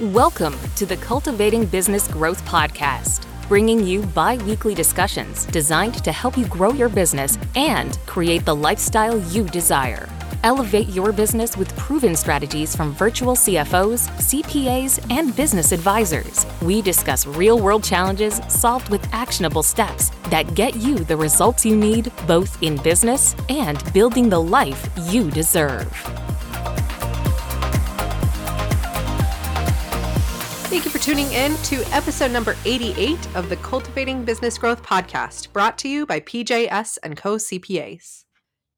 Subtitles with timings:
[0.00, 6.38] Welcome to the Cultivating Business Growth Podcast, bringing you bi weekly discussions designed to help
[6.38, 10.08] you grow your business and create the lifestyle you desire.
[10.42, 16.46] Elevate your business with proven strategies from virtual CFOs, CPAs, and business advisors.
[16.62, 21.76] We discuss real world challenges solved with actionable steps that get you the results you
[21.76, 26.19] need both in business and building the life you deserve.
[30.70, 35.52] Thank you for tuning in to episode number 88 of the Cultivating Business Growth podcast,
[35.52, 38.22] brought to you by PJS and Co CPAs.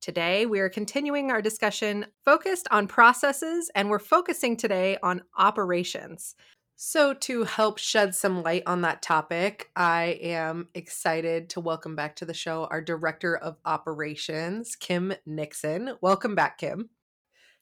[0.00, 6.34] Today, we are continuing our discussion focused on processes, and we're focusing today on operations.
[6.76, 12.16] So, to help shed some light on that topic, I am excited to welcome back
[12.16, 15.98] to the show our Director of Operations, Kim Nixon.
[16.00, 16.88] Welcome back, Kim.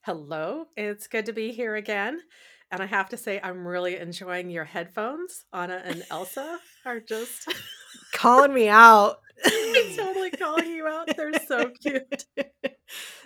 [0.02, 2.20] Hello, it's good to be here again.
[2.70, 5.44] And I have to say, I'm really enjoying your headphones.
[5.52, 7.52] Anna and Elsa are just
[8.12, 9.18] calling me out.
[9.96, 11.10] Totally calling you out.
[11.16, 12.26] They're so cute.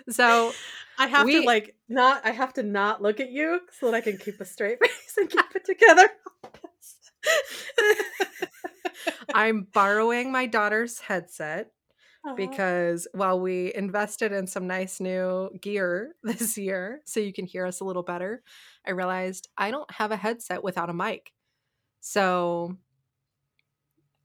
[0.09, 0.53] So
[0.97, 2.25] I have we, to like not.
[2.25, 5.17] I have to not look at you so that I can keep a straight face
[5.17, 6.09] and keep it together.
[9.33, 11.71] I'm borrowing my daughter's headset
[12.25, 12.35] uh-huh.
[12.35, 17.65] because while we invested in some nice new gear this year so you can hear
[17.65, 18.41] us a little better,
[18.85, 21.31] I realized I don't have a headset without a mic.
[22.01, 22.77] So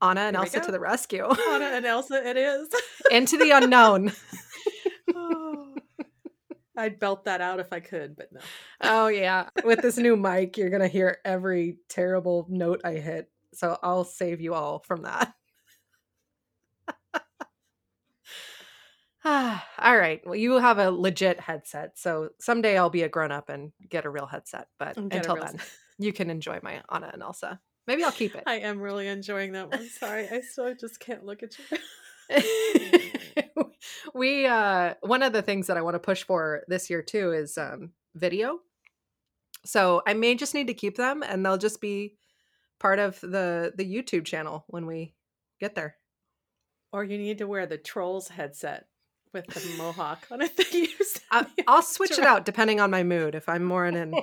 [0.01, 1.25] Anna and Elsa to the rescue.
[1.25, 2.69] Anna and Elsa, it is.
[3.11, 4.11] Into the unknown.
[5.15, 5.75] oh,
[6.75, 8.39] I'd belt that out if I could, but no.
[8.81, 9.49] Oh, yeah.
[9.63, 13.29] With this new mic, you're going to hear every terrible note I hit.
[13.53, 15.33] So I'll save you all from that.
[19.25, 20.21] all right.
[20.25, 21.97] Well, you have a legit headset.
[21.97, 24.67] So someday I'll be a grown up and get a real headset.
[24.79, 25.59] But until then,
[25.99, 27.59] you can enjoy my Anna and Elsa.
[27.85, 28.43] Maybe I'll keep it.
[28.47, 29.87] I am really enjoying that one.
[29.89, 30.27] Sorry.
[30.29, 31.77] I still just can't look at you.
[34.13, 37.31] we uh one of the things that I want to push for this year too
[37.31, 38.59] is um video.
[39.65, 42.15] So I may just need to keep them and they'll just be
[42.79, 45.13] part of the the YouTube channel when we
[45.59, 45.97] get there.
[46.93, 48.87] Or you need to wear the trolls headset
[49.33, 50.87] with the mohawk on it that you
[51.31, 53.35] I, will switch it out depending on my mood.
[53.35, 54.15] If I'm more in an,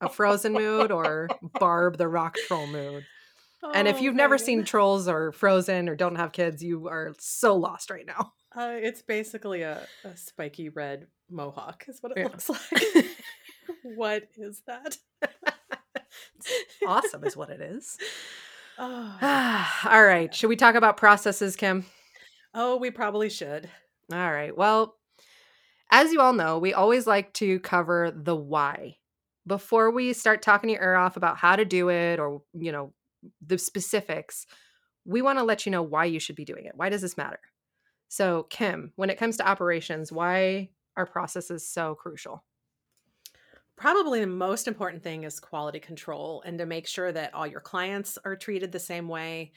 [0.00, 1.28] a frozen mood or
[1.58, 3.04] Barb the rock troll mood.
[3.62, 6.88] Oh, and if oh, you've never seen trolls or frozen or don't have kids, you
[6.88, 8.32] are so lost right now.
[8.54, 12.24] Uh, it's basically a, a, spiky red mohawk, is what it yeah.
[12.24, 13.06] looks like.
[13.82, 14.96] what is that?
[16.86, 17.98] awesome, is what it is.
[18.78, 19.18] Oh,
[19.90, 20.34] All right.
[20.34, 21.86] Should we talk about processes, Kim?
[22.54, 23.68] Oh, we probably should.
[24.12, 24.56] All right.
[24.56, 24.96] Well,
[25.90, 28.96] as you all know, we always like to cover the why
[29.46, 32.92] before we start talking your ear off about how to do it or, you know,
[33.44, 34.46] the specifics.
[35.04, 36.72] We want to let you know why you should be doing it.
[36.74, 37.40] Why does this matter?
[38.08, 42.44] So, Kim, when it comes to operations, why are processes so crucial?
[43.76, 47.60] Probably the most important thing is quality control and to make sure that all your
[47.60, 49.52] clients are treated the same way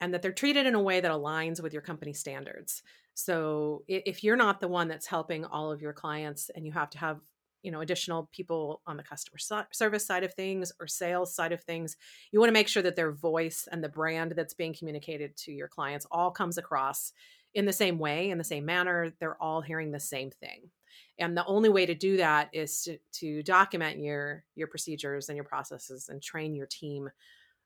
[0.00, 2.82] and that they're treated in a way that aligns with your company standards.
[3.14, 6.90] So if you're not the one that's helping all of your clients and you have
[6.90, 7.18] to have
[7.62, 9.38] you know additional people on the customer
[9.72, 11.96] service side of things or sales side of things
[12.30, 15.52] you want to make sure that their voice and the brand that's being communicated to
[15.52, 17.12] your clients all comes across
[17.54, 20.70] in the same way in the same manner they're all hearing the same thing
[21.18, 25.36] and the only way to do that is to, to document your your procedures and
[25.36, 27.10] your processes and train your team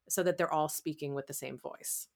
[0.09, 2.09] so that they're all speaking with the same voice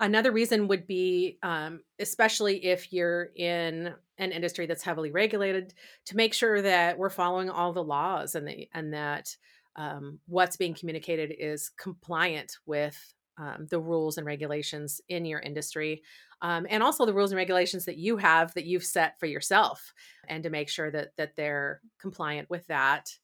[0.00, 5.74] Another reason would be, um, especially if you're in an industry that's heavily regulated,
[6.06, 9.36] to make sure that we're following all the laws and the, and that
[9.76, 16.02] um, what's being communicated is compliant with um, the rules and regulations in your industry,
[16.42, 19.92] um, and also the rules and regulations that you have that you've set for yourself,
[20.28, 23.16] and to make sure that that they're compliant with that.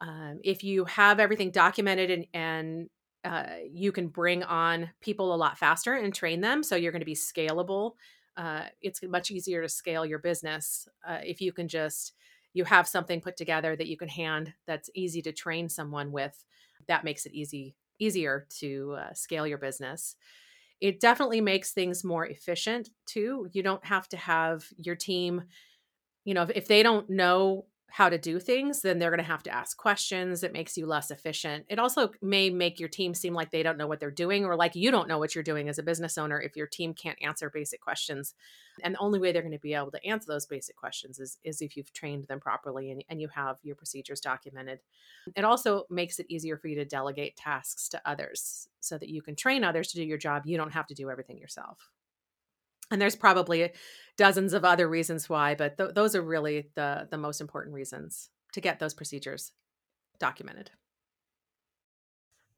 [0.00, 2.90] Um, if you have everything documented and, and
[3.24, 6.62] uh, you can bring on people a lot faster and train them.
[6.62, 7.92] So you're going to be scalable.
[8.36, 12.14] Uh, it's much easier to scale your business uh, if you can just
[12.54, 16.44] you have something put together that you can hand that's easy to train someone with.
[16.86, 20.14] That makes it easy easier to uh, scale your business.
[20.80, 23.48] It definitely makes things more efficient too.
[23.52, 25.42] You don't have to have your team,
[26.24, 29.24] you know, if, if they don't know how to do things, then they're going to
[29.24, 30.42] have to ask questions.
[30.42, 31.64] It makes you less efficient.
[31.68, 34.56] It also may make your team seem like they don't know what they're doing or
[34.56, 37.18] like you don't know what you're doing as a business owner if your team can't
[37.22, 38.34] answer basic questions.
[38.82, 41.38] And the only way they're going to be able to answer those basic questions is,
[41.44, 44.80] is if you've trained them properly and, and you have your procedures documented.
[45.34, 49.22] It also makes it easier for you to delegate tasks to others so that you
[49.22, 50.42] can train others to do your job.
[50.44, 51.90] You don't have to do everything yourself
[52.90, 53.70] and there's probably
[54.16, 58.30] dozens of other reasons why but th- those are really the the most important reasons
[58.52, 59.52] to get those procedures
[60.18, 60.70] documented.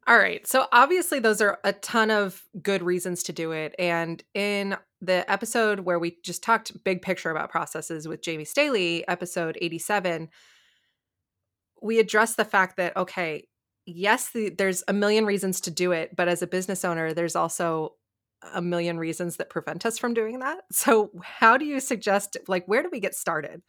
[0.06, 4.22] All right so obviously those are a ton of good reasons to do it and
[4.34, 9.56] in the episode where we just talked big picture about processes with jamie staley episode
[9.60, 10.28] 87
[11.82, 13.46] we addressed the fact that okay
[13.86, 17.36] yes the, there's a million reasons to do it but as a business owner there's
[17.36, 17.94] also
[18.54, 20.62] a million reasons that prevent us from doing that.
[20.72, 23.62] So, how do you suggest, like, where do we get started?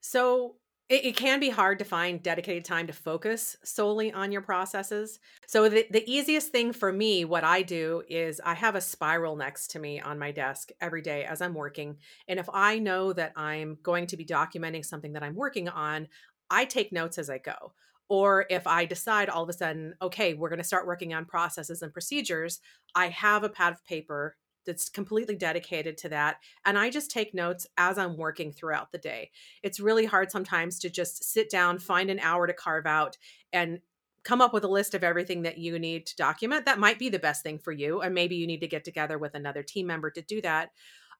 [0.00, 0.56] So,
[0.88, 5.20] it, it, can be hard to find dedicated time to focus solely on your processes.
[5.46, 9.36] So, the, the easiest thing for me, what I do is I have a spiral
[9.36, 11.98] next to me on my desk every day as I'm working.
[12.28, 16.08] And if I know that I'm going to be documenting something that I'm working on,
[16.50, 17.72] I take notes as I go.
[18.12, 21.24] Or if I decide all of a sudden, okay, we're going to start working on
[21.24, 22.60] processes and procedures,
[22.94, 24.36] I have a pad of paper
[24.66, 26.36] that's completely dedicated to that.
[26.66, 29.30] And I just take notes as I'm working throughout the day.
[29.62, 33.16] It's really hard sometimes to just sit down, find an hour to carve out,
[33.50, 33.80] and
[34.24, 36.66] come up with a list of everything that you need to document.
[36.66, 38.02] That might be the best thing for you.
[38.02, 40.68] And maybe you need to get together with another team member to do that.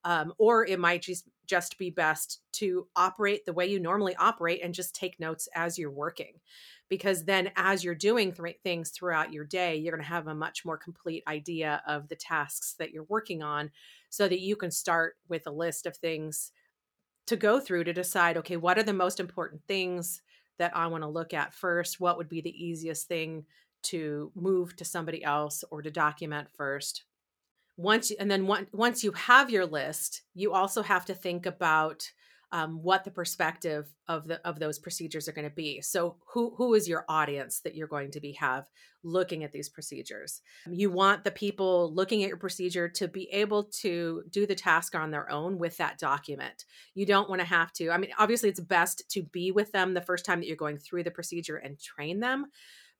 [0.04, 4.60] Um, or it might just just be best to operate the way you normally operate
[4.62, 6.40] and just take notes as you're working
[6.92, 10.34] because then as you're doing th- things throughout your day you're going to have a
[10.34, 13.70] much more complete idea of the tasks that you're working on
[14.10, 16.52] so that you can start with a list of things
[17.26, 20.20] to go through to decide okay what are the most important things
[20.58, 21.98] that i want to look at first?
[21.98, 23.46] What would be the easiest thing
[23.84, 27.04] to move to somebody else or to document first?
[27.78, 32.12] Once and then once you have your list you also have to think about
[32.52, 35.80] um, what the perspective of the of those procedures are going to be.
[35.80, 38.68] So who who is your audience that you're going to be have
[39.02, 40.42] looking at these procedures?
[40.70, 44.94] You want the people looking at your procedure to be able to do the task
[44.94, 46.66] on their own with that document.
[46.94, 47.90] You don't want to have to.
[47.90, 50.76] I mean, obviously, it's best to be with them the first time that you're going
[50.76, 52.46] through the procedure and train them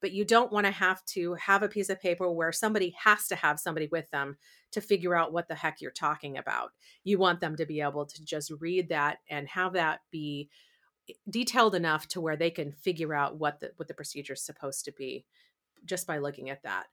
[0.02, 3.28] but you don't want to have to have a piece of paper where somebody has
[3.28, 4.36] to have somebody with them
[4.72, 6.72] to figure out what the heck you're talking about.
[7.04, 10.50] You want them to be able to just read that and have that be
[11.08, 14.44] eh, detailed enough to where they can figure out what the what the procedure is
[14.44, 15.24] supposed to be
[15.84, 16.86] just by looking at that.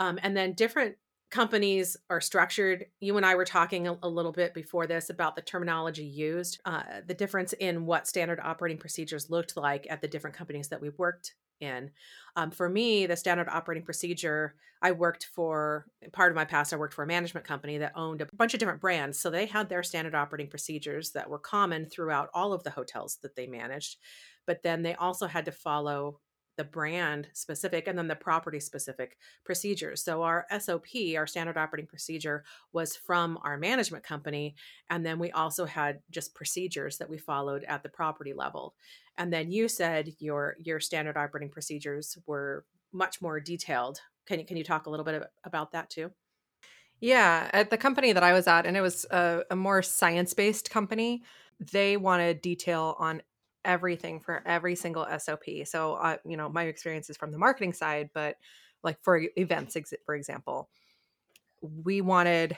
[0.00, 0.96] Um, and then different
[1.30, 2.86] companies are structured.
[3.00, 6.60] You and I were talking a, a little bit before this about the terminology used,
[6.64, 10.80] uh, the difference in what standard operating procedures looked like at the different companies that
[10.80, 11.90] we've worked in.
[12.36, 16.76] Um, for me, the standard operating procedure, I worked for part of my past, I
[16.76, 19.18] worked for a management company that owned a bunch of different brands.
[19.18, 23.18] So they had their standard operating procedures that were common throughout all of the hotels
[23.22, 23.96] that they managed.
[24.46, 26.20] But then they also had to follow
[26.56, 30.04] the brand specific and then the property specific procedures.
[30.04, 30.86] So our SOP,
[31.16, 34.54] our standard operating procedure, was from our management company.
[34.90, 38.74] And then we also had just procedures that we followed at the property level.
[39.16, 44.00] And then you said your your standard operating procedures were much more detailed.
[44.26, 46.10] Can you can you talk a little bit about that too?
[47.00, 50.32] Yeah, at the company that I was at, and it was a, a more science
[50.32, 51.22] based company,
[51.72, 53.22] they wanted detail on
[53.64, 55.44] everything for every single SOP.
[55.64, 58.36] So, uh, you know, my experience is from the marketing side, but
[58.82, 60.68] like for events, for example,
[61.62, 62.56] we wanted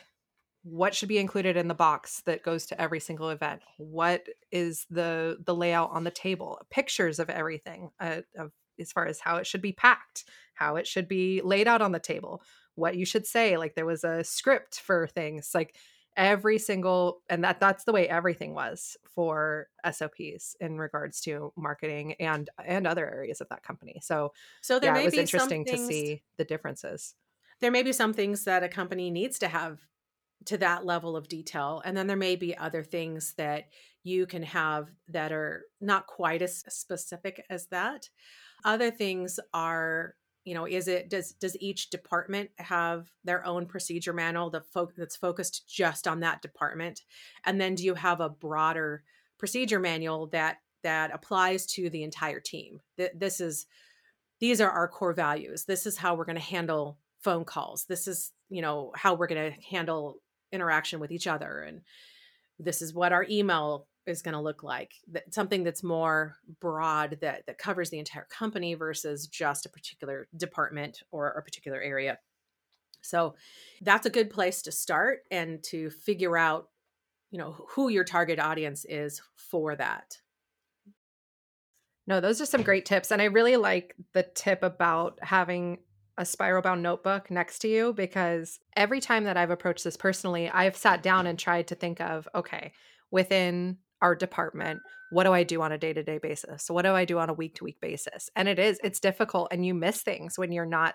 [0.69, 4.85] what should be included in the box that goes to every single event what is
[4.91, 9.37] the the layout on the table pictures of everything uh, of, as far as how
[9.37, 12.43] it should be packed how it should be laid out on the table
[12.75, 15.77] what you should say like there was a script for things like
[16.17, 22.15] every single and that that's the way everything was for SOPs in regards to marketing
[22.15, 24.01] and and other areas of that company.
[24.03, 24.33] So
[24.63, 27.15] so there yeah, may it was be interesting to see the differences.
[27.61, 29.79] There may be some things that a company needs to have
[30.47, 33.67] to that level of detail and then there may be other things that
[34.07, 38.09] you can have that are not quite as specific as that.
[38.65, 44.13] Other things are you know is it does does each department have their own procedure
[44.13, 47.03] manual that fo- that's focused just on that department?
[47.45, 49.03] And then do you have a broader
[49.39, 52.81] procedure manual that that applies to the entire team?
[52.97, 53.67] This is
[54.39, 55.65] these are our core values.
[55.65, 57.87] This is how we're going to handle phone calls.
[57.89, 60.21] This is you know how we're going to handle
[60.53, 61.83] interaction with each other and
[62.59, 67.19] this is what our email is going to look like that something that's more broad
[67.21, 72.19] that that covers the entire company versus just a particular department or a particular area.
[73.03, 73.35] So
[73.83, 76.69] that's a good place to start and to figure out
[77.31, 80.19] you know who your target audience is for that.
[82.07, 85.79] No those are some great tips and i really like the tip about having
[86.19, 90.49] a spiral bound notebook next to you because every time that I've approached this personally,
[90.49, 92.73] I've sat down and tried to think of okay,
[93.11, 94.81] within our department,
[95.11, 96.69] what do I do on a day to day basis?
[96.71, 98.31] What do I do on a week to week basis?
[98.35, 100.95] And it is, it's difficult and you miss things when you're not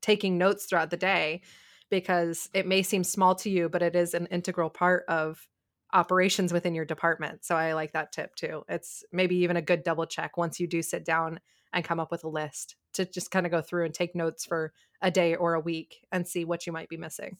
[0.00, 1.42] taking notes throughout the day
[1.90, 5.46] because it may seem small to you, but it is an integral part of
[5.92, 7.44] operations within your department.
[7.44, 8.62] So, I like that tip too.
[8.68, 11.38] It's maybe even a good double check once you do sit down
[11.72, 14.44] and come up with a list to just kind of go through and take notes
[14.44, 17.36] for a day or a week and see what you might be missing.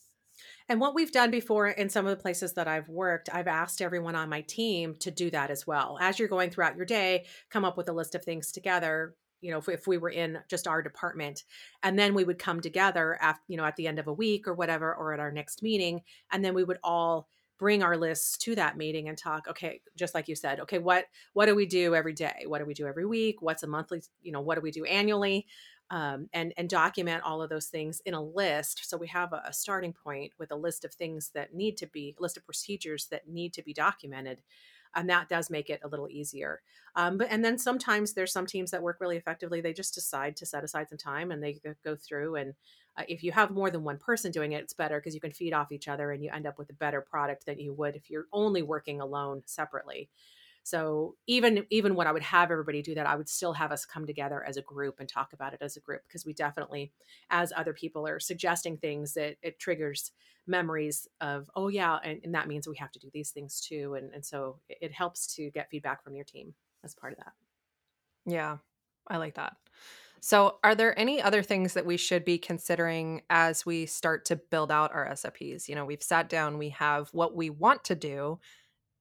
[0.68, 3.82] And what we've done before in some of the places that I've worked, I've asked
[3.82, 5.98] everyone on my team to do that as well.
[6.00, 9.14] As you're going throughout your day, come up with a list of things together.
[9.40, 11.42] You know, if, if we were in just our department,
[11.82, 14.46] and then we would come together after, you know, at the end of a week
[14.46, 17.28] or whatever, or at our next meeting, and then we would all
[17.62, 21.06] bring our lists to that meeting and talk okay just like you said okay what
[21.32, 22.44] what do we do every day?
[22.46, 23.40] What do we do every week?
[23.40, 25.46] What's a monthly you know what do we do annually?
[25.90, 28.88] Um, and and document all of those things in a list.
[28.88, 31.86] So we have a, a starting point with a list of things that need to
[31.86, 34.42] be a list of procedures that need to be documented
[34.94, 36.62] and that does make it a little easier
[36.96, 40.36] um, but and then sometimes there's some teams that work really effectively they just decide
[40.36, 42.54] to set aside some time and they go through and
[42.96, 45.32] uh, if you have more than one person doing it, it's better because you can
[45.32, 47.96] feed off each other and you end up with a better product than you would
[47.96, 50.10] if you're only working alone separately.
[50.64, 53.84] So even even when I would have everybody do that, I would still have us
[53.84, 56.92] come together as a group and talk about it as a group because we definitely,
[57.30, 60.12] as other people are suggesting things, that it triggers
[60.46, 63.94] memories of oh yeah, and, and that means we have to do these things too,
[63.94, 66.54] and and so it, helps to get feedback from your team
[66.84, 67.32] as part of that.
[68.26, 68.58] Yeah,
[69.08, 69.56] I like that.
[70.24, 74.36] So, are there any other things that we should be considering as we start to
[74.36, 75.68] build out our SOPs?
[75.68, 78.38] You know, we've sat down, we have what we want to do.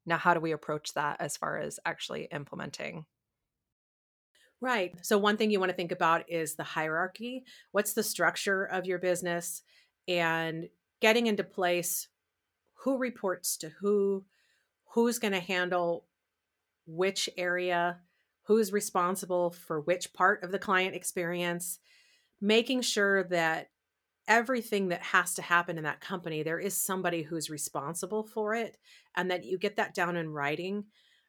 [0.06, 3.06] Now, how do we approach that as far as actually implementing?
[4.60, 4.94] Right.
[5.02, 7.44] So, one thing you want to think about is the hierarchy.
[7.72, 9.64] What's the structure of your business?
[10.08, 10.70] And
[11.02, 12.08] getting into place
[12.74, 14.26] who reports to who,
[14.94, 16.06] who's going to handle
[16.86, 18.00] which area
[18.44, 21.80] who's responsible for which part of the client experience,
[22.40, 23.70] making sure that
[24.28, 28.78] everything that has to happen in that company, there is somebody who's responsible for it,
[29.16, 30.86] and that you get that down in writing.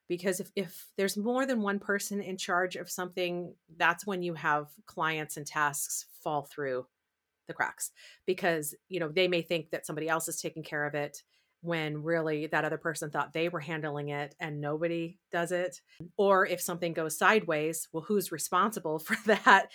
[0.08, 4.34] Because if, if there's more than one person in charge of something, that's when you
[4.34, 6.86] have clients and tasks fall through
[7.48, 7.90] the cracks
[8.26, 11.22] because you know they may think that somebody else is taking care of it
[11.62, 15.80] when really that other person thought they were handling it and nobody does it.
[16.16, 19.70] Or if something goes sideways, well, who's responsible for that?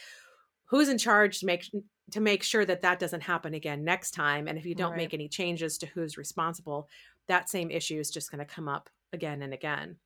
[0.65, 1.65] Who's in charge to make
[2.11, 4.47] to make sure that that doesn't happen again next time?
[4.47, 4.97] And if you don't right.
[4.97, 6.87] make any changes to who's responsible,
[7.27, 9.97] that same issue is just going to come up again and again.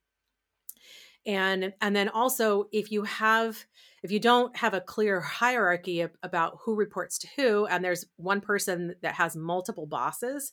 [1.24, 3.64] And and then also if you have
[4.02, 8.40] if you don't have a clear hierarchy about who reports to who and there's one
[8.40, 10.52] person that has multiple bosses,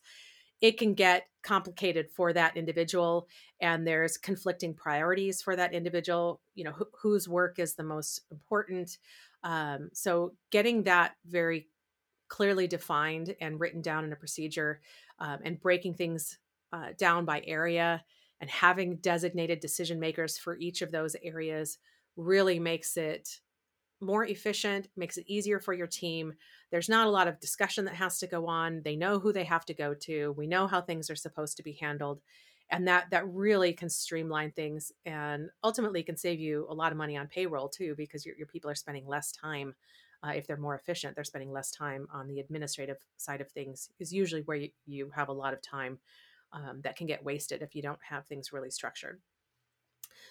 [0.62, 3.28] it can get complicated for that individual
[3.62, 8.22] and there's conflicting priorities for that individual you know wh- whose work is the most
[8.30, 8.98] important
[9.44, 11.70] um, so getting that very
[12.28, 14.82] clearly defined and written down in a procedure
[15.20, 16.38] um, and breaking things
[16.72, 18.04] uh, down by area
[18.42, 21.80] and having designated decision makers for each of those areas
[22.16, 23.40] really makes it
[24.02, 26.34] more efficient, makes it easier for your team.
[26.72, 28.82] There's not a lot of discussion that has to go on.
[28.84, 30.34] They know who they have to go to.
[30.38, 32.22] We know how things are supposed to be handled.
[32.72, 36.98] And that that really can streamline things and ultimately can save you a lot of
[36.98, 39.74] money on payroll too, because your, your people are spending less time.
[40.22, 43.90] Uh, if they're more efficient, they're spending less time on the administrative side of things,
[44.00, 45.98] is usually where you, you have a lot of time
[46.52, 49.20] um, that can get wasted if you don't have things really structured.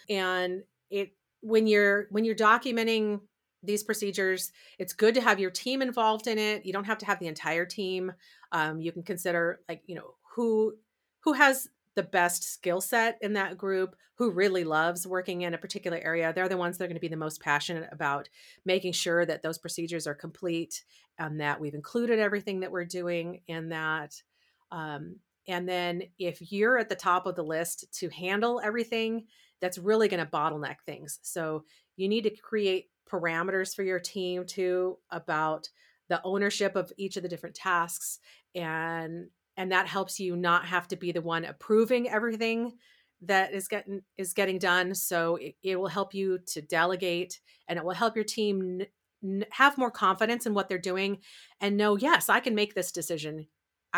[0.08, 3.20] And it when you're when you're documenting
[3.62, 7.06] these procedures it's good to have your team involved in it you don't have to
[7.06, 8.12] have the entire team
[8.52, 10.74] um, you can consider like you know who
[11.20, 11.68] who has
[11.98, 16.32] the best skill set in that group who really loves working in a particular area
[16.32, 18.28] they're the ones that are going to be the most passionate about
[18.64, 20.84] making sure that those procedures are complete
[21.18, 24.14] and that we've included everything that we're doing in that
[24.70, 25.16] um,
[25.48, 29.26] and then if you're at the top of the list to handle everything
[29.60, 31.18] that's really going to bottleneck things.
[31.22, 31.64] So
[31.96, 35.68] you need to create parameters for your team too about
[36.08, 38.18] the ownership of each of the different tasks
[38.54, 39.28] and
[39.58, 42.72] and that helps you not have to be the one approving everything
[43.20, 47.76] that is getting is getting done so it, it will help you to delegate and
[47.76, 48.80] it will help your team
[49.22, 51.18] n- have more confidence in what they're doing
[51.60, 53.46] and know yes i can make this decision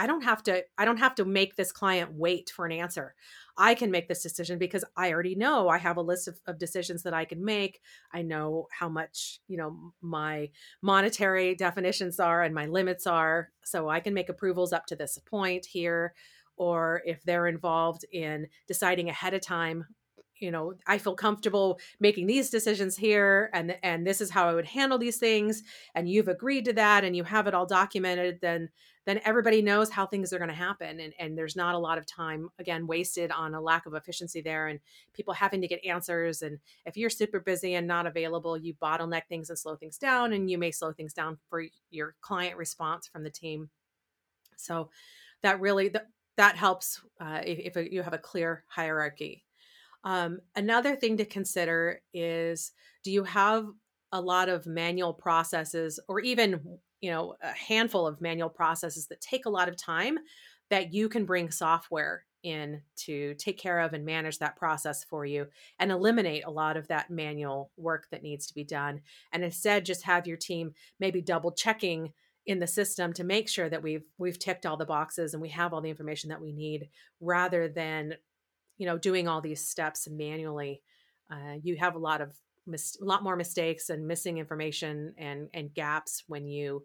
[0.01, 3.15] i don't have to i don't have to make this client wait for an answer.
[3.59, 6.59] I can make this decision because i already know i have a list of, of
[6.59, 7.81] decisions that i can make.
[8.13, 10.49] I know how much you know my
[10.81, 13.51] monetary definitions are and my limits are.
[13.65, 16.15] So i can make approvals up to this point here
[16.57, 19.85] or if they're involved in deciding ahead of time
[20.41, 24.55] you know i feel comfortable making these decisions here and and this is how i
[24.55, 25.63] would handle these things
[25.95, 28.69] and you've agreed to that and you have it all documented then
[29.07, 31.99] then everybody knows how things are going to happen and, and there's not a lot
[31.99, 34.81] of time again wasted on a lack of efficiency there and
[35.15, 39.27] people having to get answers and if you're super busy and not available you bottleneck
[39.29, 43.07] things and slow things down and you may slow things down for your client response
[43.07, 43.71] from the team
[44.57, 44.91] so
[45.43, 46.03] that really the,
[46.37, 49.45] that helps uh, if, if, you have a clear hierarchy.
[50.05, 52.73] Um, another thing to consider is
[53.05, 53.67] do you have
[54.13, 59.21] a lot of manual processes or even you know a handful of manual processes that
[59.21, 60.19] take a lot of time
[60.71, 65.27] that you can bring software in to take care of and manage that process for
[65.27, 65.47] you
[65.79, 69.01] and eliminate a lot of that manual work that needs to be done?
[69.33, 72.13] And instead just have your team maybe double checking
[72.47, 75.51] in the system to make sure that we've we've ticked all the boxes and we
[75.51, 76.89] have all the information that we need
[77.21, 78.15] rather than
[78.81, 80.83] you know doing all these steps manually
[81.31, 82.35] uh, you have a lot of
[82.67, 86.85] mis- a lot more mistakes and missing information and and gaps when you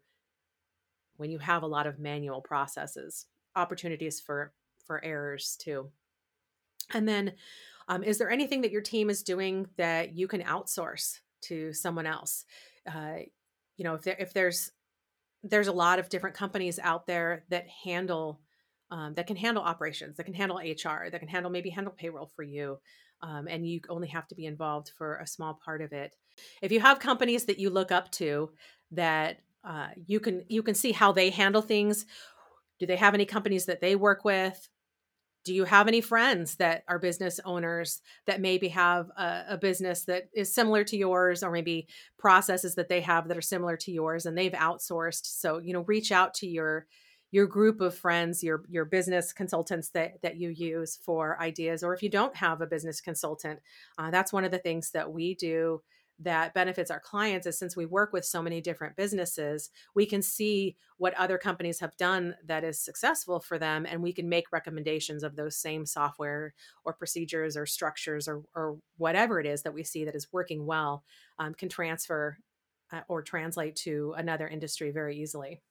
[1.15, 4.51] when you have a lot of manual processes opportunities for
[4.85, 5.89] for errors too.
[6.93, 7.33] And then
[7.87, 12.05] um, is there anything that your team is doing that you can outsource to someone
[12.05, 12.43] else?
[12.93, 13.19] Uh,
[13.77, 14.71] you know if there if there's
[15.43, 18.41] there's a lot of different companies out there that handle
[18.91, 22.31] um, that can handle operations that can handle hr that can handle maybe handle payroll
[22.35, 22.77] for you
[23.21, 26.15] um, and you only have to be involved for a small part of it.
[26.61, 28.51] If you have companies that you look up to
[28.91, 32.05] that uh, you can you can see how they handle things
[32.77, 34.69] do they have any companies that they work with?
[35.45, 40.03] Do you have any friends that are business owners that maybe have a, a, business
[40.05, 41.87] that is similar to yours or maybe
[42.17, 45.25] processes that they have that are similar to yours and they've outsourced?
[45.25, 46.87] So you know reach out to your
[47.35, 51.93] your group of friends your your business consultants that that you use for ideas or
[51.93, 53.59] if you don't have a business consultant
[53.97, 55.81] uh, that's one of the things that we do
[56.19, 60.21] that benefits our clients is since we work with so many different businesses, we can
[60.21, 64.53] see what other companies have done that is successful for them, and we can make
[64.53, 66.53] recommendations of those same software
[66.85, 70.65] or procedures or structures or, or whatever it is that we see that is working
[70.65, 71.03] well
[71.37, 72.37] um, can transfer
[72.93, 75.61] uh, or translate to another industry very easily.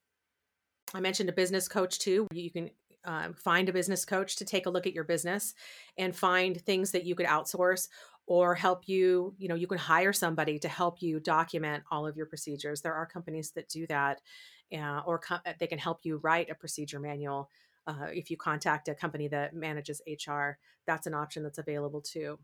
[0.94, 2.28] I mentioned a business coach too.
[2.32, 2.70] You can
[3.04, 5.54] uh, find a business coach to take a look at your business
[5.98, 7.88] and find things that you could outsource
[8.26, 12.16] or help you you know you can hire somebody to help you document all of
[12.16, 12.80] your procedures.
[12.80, 14.22] There are companies that do that
[14.72, 17.50] uh, or uh, they can help you write a procedure manual
[17.86, 20.52] uh, if you contact a company that manages hr
[20.86, 22.38] that's an option that's available too.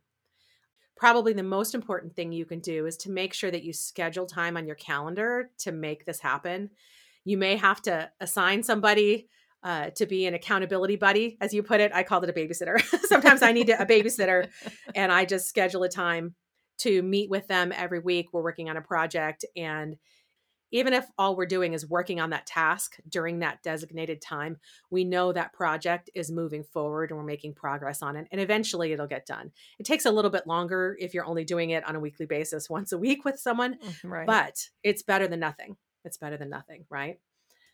[0.96, 4.26] Probably the most important thing you can do is to make sure that you schedule
[4.26, 6.68] time on your calendar to make this happen
[7.24, 9.28] you may have to assign somebody
[9.62, 11.92] uh, to be an accountability buddy, as you put it.
[11.94, 12.80] I called it a babysitter.
[13.06, 14.48] Sometimes I need a babysitter,
[14.94, 16.34] and I just schedule a time
[16.78, 18.28] to meet with them every week.
[18.32, 19.96] We're working on a project, and
[20.72, 24.56] even if all we're doing is working on that task during that designated time,
[24.90, 28.28] we know that project is moving forward and we're making progress on it.
[28.30, 29.50] And eventually it'll get done.
[29.78, 32.70] It takes a little bit longer if you're only doing it on a weekly basis
[32.70, 34.26] once a week with someone, mm, right.
[34.26, 35.76] but it's better than nothing.
[36.04, 37.20] It's better than nothing, right?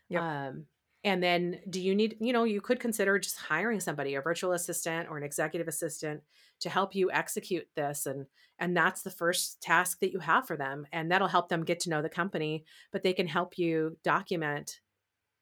[0.09, 0.23] Yep.
[0.23, 0.67] Um,
[1.05, 4.53] and then do you need, you know, you could consider just hiring somebody, a virtual
[4.53, 6.23] assistant or an executive assistant
[6.61, 8.27] to help you execute this and
[8.59, 11.79] and that's the first task that you have for them and that'll help them get
[11.81, 14.81] to know the company, but they can help you document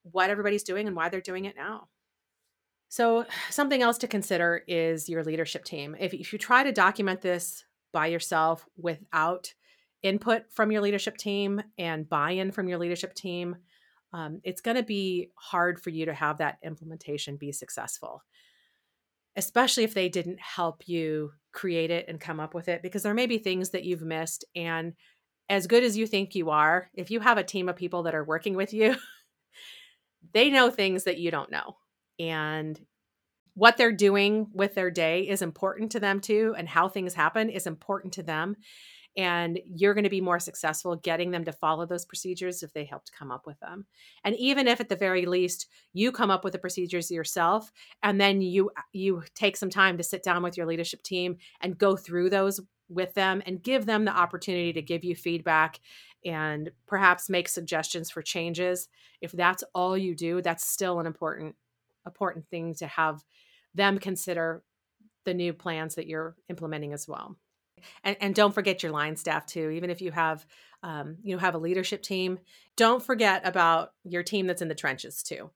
[0.02, 1.88] what everybody's doing and why they're doing it now.
[2.88, 5.96] So, something else to consider is your leadership team.
[5.98, 9.54] If, if you try to document this by yourself without
[10.04, 13.56] input from your leadership team and buy in from your leadership team,
[14.12, 18.22] um, it's going to be hard for you to have that implementation be successful,
[19.34, 23.14] especially if they didn't help you create it and come up with it, because there
[23.14, 24.44] may be things that you've missed.
[24.54, 24.92] And
[25.48, 28.14] as good as you think you are, if you have a team of people that
[28.14, 28.94] are working with you,
[30.32, 31.76] they know things that you don't know.
[32.20, 32.78] And
[33.54, 37.48] what they're doing with their day is important to them too, and how things happen
[37.48, 38.56] is important to them.
[39.16, 42.84] And you're going to be more successful getting them to follow those procedures if they
[42.84, 43.86] helped come up with them.
[44.24, 47.70] And even if at the very least you come up with the procedures yourself
[48.02, 51.78] and then you you take some time to sit down with your leadership team and
[51.78, 55.80] go through those with them and give them the opportunity to give you feedback
[56.24, 58.88] and perhaps make suggestions for changes.
[59.20, 61.54] If that's all you do that's still an important
[62.04, 63.22] important thing to have
[63.74, 64.62] them consider
[65.24, 67.36] the new plans that you're implementing as well
[68.02, 70.44] and, and don't forget your line staff too even if you have
[70.82, 72.38] um, you know have a leadership team
[72.76, 75.50] don't forget about your team that's in the trenches too.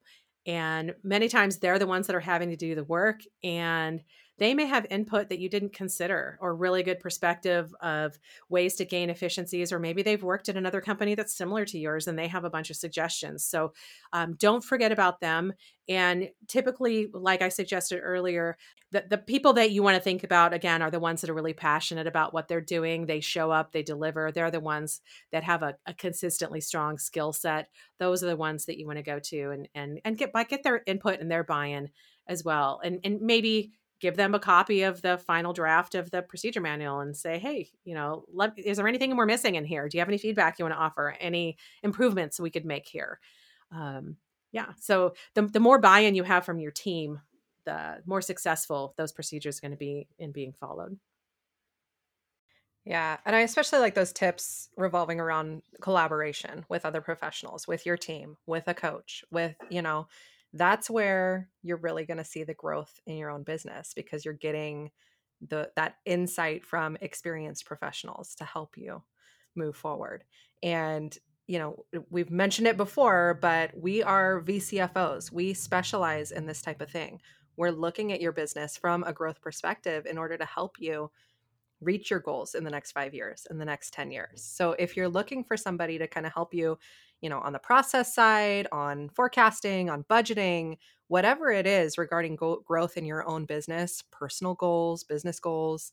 [0.47, 4.03] And many times they're the ones that are having to do the work and
[4.39, 8.85] they may have input that you didn't consider or really good perspective of ways to
[8.85, 12.29] gain efficiencies or maybe they've worked at another company that's similar to yours and they
[12.29, 13.45] have a bunch of suggestions.
[13.45, 13.73] So
[14.13, 15.53] um, don't forget about them.
[15.89, 18.59] And typically like i suggested earlier
[18.91, 21.35] the, the people that you want to think about again are the ones that are
[21.35, 23.05] really passionate about what they're doing.
[23.05, 24.33] They show up they deliver.
[24.33, 27.69] They're the ones that have a, a consistently strong skill set.
[27.99, 30.63] Those are the ones that you want to go to and and and get get
[30.63, 31.91] their input and their buy-in
[32.27, 32.81] as well.
[32.83, 37.01] And and maybe give them a copy of the final draft of the procedure manual
[37.01, 39.89] and say, hey, you know, let, is there anything we're missing in here?
[39.89, 41.17] Do you have any feedback you want to offer?
[41.21, 43.19] Any improvements we could make here?
[43.73, 44.17] Um,
[44.53, 44.73] yeah.
[44.81, 47.21] So the, the more buy in you have from your team,
[47.65, 50.99] the more successful those procedures are going to be in being followed.
[52.85, 53.19] Yeah.
[53.27, 58.39] And I especially like those tips revolving around collaboration with other professionals, with your team,
[58.47, 60.07] with a coach, with, you know,
[60.53, 64.35] that's where you're really going to see the growth in your own business because you're
[64.35, 64.91] getting
[65.47, 69.03] the that insight from experienced professionals to help you
[69.55, 70.25] move forward.
[70.63, 76.63] And you know we've mentioned it before but we are vcfos we specialize in this
[76.63, 77.21] type of thing.
[77.57, 81.11] We're looking at your business from a growth perspective in order to help you
[81.81, 84.43] reach your goals in the next 5 years in the next 10 years.
[84.43, 86.79] So if you're looking for somebody to kind of help you
[87.21, 90.77] you know, on the process side, on forecasting, on budgeting,
[91.09, 95.93] whatever it is regarding go- growth in your own business, personal goals, business goals,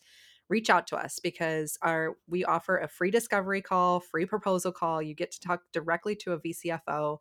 [0.50, 5.02] reach out to us because our we offer a free discovery call, free proposal call.
[5.02, 7.18] You get to talk directly to a VCFO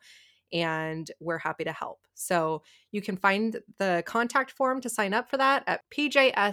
[0.52, 2.06] and we're happy to help.
[2.14, 2.62] So
[2.92, 6.46] you can find the contact form to sign up for that at pjscpas.com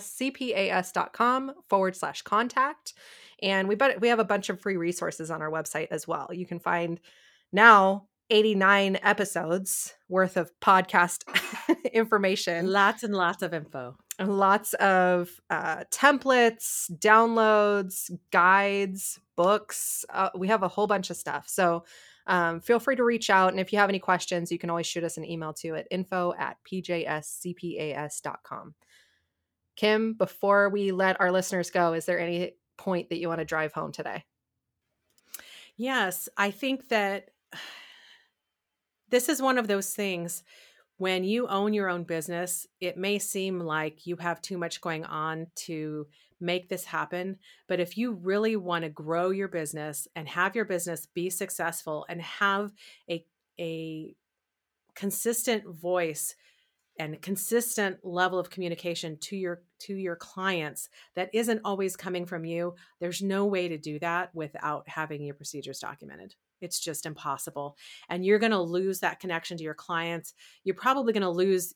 [1.70, 2.94] forward slash contact.
[3.44, 6.30] And we bet we have a bunch of free resources on our website as well.
[6.32, 7.00] You can find
[7.52, 11.24] now 89 episodes worth of podcast
[11.94, 12.72] information.
[12.72, 13.98] Lots and lots of info.
[14.20, 20.06] Lots of uh, templates, downloads, guides, books.
[20.10, 21.50] Uh, we have a whole bunch of stuff.
[21.50, 21.84] So
[22.28, 23.52] um, feel free to reach out.
[23.52, 25.88] And if you have any questions, you can always shoot us an email to at
[25.92, 27.16] info at pjscpas.com.
[29.76, 33.46] Kim, before we let our listeners go, is there any point that you want to
[33.46, 34.24] drive home today?
[35.76, 37.31] Yes, I think that
[39.10, 40.44] this is one of those things
[41.02, 45.04] when you own your own business, it may seem like you have too much going
[45.04, 46.06] on to
[46.40, 47.38] make this happen.
[47.68, 52.06] But if you really want to grow your business and have your business be successful
[52.08, 52.72] and have
[53.10, 53.26] a,
[53.60, 54.16] a
[54.94, 56.36] consistent voice
[57.00, 62.44] and consistent level of communication to your to your clients that isn't always coming from
[62.44, 67.76] you there's no way to do that without having your procedures documented it's just impossible.
[68.10, 70.34] And you're going to lose that connection to your clients.
[70.64, 71.74] You're probably going to lose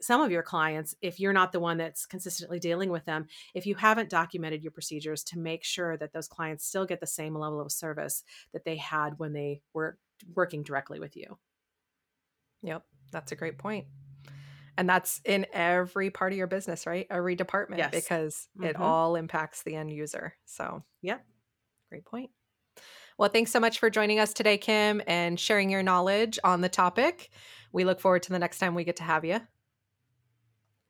[0.00, 3.66] some of your clients if you're not the one that's consistently dealing with them if
[3.66, 7.34] you haven't documented your procedures to make sure that those clients still get the same
[7.34, 8.22] level of service
[8.52, 9.98] that they had when they were
[10.34, 11.36] working directly with you
[12.62, 13.86] yep that's a great point
[14.76, 17.90] and that's in every part of your business right every department yes.
[17.90, 18.68] because mm-hmm.
[18.68, 21.24] it all impacts the end user so yep
[21.90, 22.30] great point
[23.18, 26.68] well, thanks so much for joining us today, Kim, and sharing your knowledge on the
[26.68, 27.30] topic.
[27.72, 29.40] We look forward to the next time we get to have you.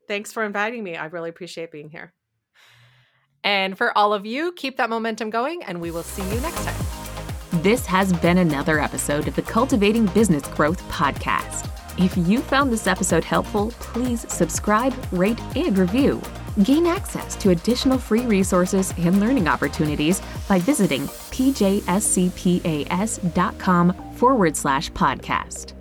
[0.07, 0.97] Thanks for inviting me.
[0.97, 2.13] I really appreciate being here.
[3.43, 6.65] And for all of you, keep that momentum going, and we will see you next
[6.65, 7.63] time.
[7.63, 11.71] This has been another episode of the Cultivating Business Growth Podcast.
[11.99, 16.21] If you found this episode helpful, please subscribe, rate, and review.
[16.65, 21.87] Gain access to additional free resources and learning opportunities by visiting pjscpas.com
[24.17, 25.78] forward slash podcast.